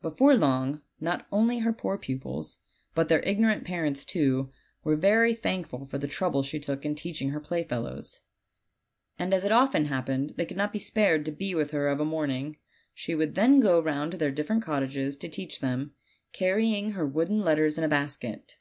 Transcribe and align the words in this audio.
Before 0.00 0.36
long 0.36 0.80
not 1.00 1.26
only 1.32 1.58
her 1.58 1.72
poor 1.72 1.98
pupils, 1.98 2.60
but 2.94 3.08
tkeir 3.08 3.20
ignorant 3.26 3.64
parents 3.64 4.04
too, 4.04 4.52
were 4.84 4.94
very 4.94 5.34
thankful 5.34 5.86
for 5.86 5.98
the 5.98 6.06
trouble 6.06 6.44
she 6.44 6.60
took 6.60 6.84
in 6.84 6.94
teaching 6.94 7.30
her 7.30 7.40
playfellows; 7.40 8.20
and 9.18 9.34
as 9.34 9.44
it 9.44 9.50
often 9.50 9.86
happened 9.86 10.34
they 10.36 10.46
could 10.46 10.56
not 10.56 10.72
be 10.72 10.78
spared 10.78 11.24
to 11.24 11.32
be 11.32 11.52
with 11.52 11.72
her 11.72 11.88
of 11.88 11.98
a 11.98 12.04
morning, 12.04 12.58
she 12.94 13.16
would 13.16 13.34
then 13.34 13.58
go 13.58 13.80
round 13.82 14.12
to 14.12 14.16
their 14.16 14.30
different 14.30 14.62
cottages 14.62 15.16
to 15.16 15.28
jeach 15.28 15.58
them, 15.58 15.96
carrying 16.32 16.92
her 16.92 17.04
wooden 17.04 17.40
letters 17.40 17.76
in 17.76 17.82
a 17.82 17.88
basket. 17.88 18.58